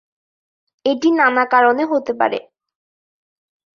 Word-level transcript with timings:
এটি 0.85 1.09
নানা 1.11 1.43
কারণে 1.53 1.83
হতে 1.85 2.13
পারে। 2.13 2.39